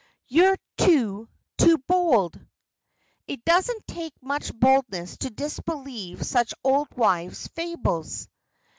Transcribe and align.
"You're 0.27 0.55
too, 0.77 1.29
too 1.59 1.77
bold!" 1.77 2.43
"It 3.27 3.45
doesn't 3.45 3.85
take 3.85 4.13
much 4.19 4.51
boldness 4.51 5.17
to 5.17 5.29
disbelieve 5.29 6.25
such 6.25 6.55
old 6.63 6.87
wives' 6.97 7.45
fables." 7.49 8.27